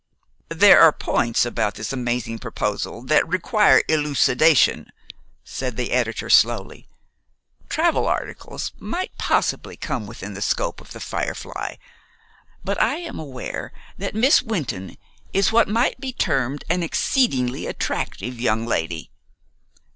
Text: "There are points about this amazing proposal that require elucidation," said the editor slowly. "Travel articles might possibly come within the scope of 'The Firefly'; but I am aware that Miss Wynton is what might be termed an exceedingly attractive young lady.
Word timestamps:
"There 0.49 0.79
are 0.79 0.91
points 0.91 1.45
about 1.45 1.75
this 1.75 1.93
amazing 1.93 2.39
proposal 2.39 3.03
that 3.03 3.27
require 3.27 3.83
elucidation," 3.87 4.87
said 5.43 5.77
the 5.77 5.91
editor 5.91 6.27
slowly. 6.27 6.87
"Travel 7.69 8.07
articles 8.07 8.71
might 8.79 9.15
possibly 9.19 9.77
come 9.77 10.07
within 10.07 10.33
the 10.33 10.41
scope 10.41 10.81
of 10.81 10.91
'The 10.93 11.01
Firefly'; 11.01 11.75
but 12.63 12.81
I 12.81 12.95
am 12.95 13.19
aware 13.19 13.73
that 13.99 14.15
Miss 14.15 14.41
Wynton 14.41 14.97
is 15.33 15.51
what 15.51 15.67
might 15.67 15.99
be 15.99 16.11
termed 16.11 16.63
an 16.67 16.81
exceedingly 16.81 17.67
attractive 17.67 18.39
young 18.41 18.65
lady. 18.65 19.11